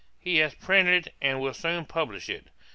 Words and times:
He 0.17 0.37
has 0.37 0.55
printed, 0.55 1.11
and 1.21 1.39
will 1.39 1.53
soon 1.53 1.85
publish 1.85 2.27
it. 2.27 2.47